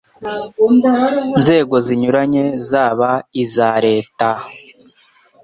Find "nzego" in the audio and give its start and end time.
1.39-1.75